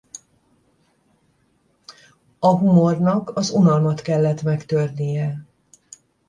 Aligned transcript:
A 2.39 2.47
humornak 2.57 3.29
az 3.37 3.49
unalmat 3.49 4.01
kellett 4.01 4.43
megtörnie. 4.43 5.45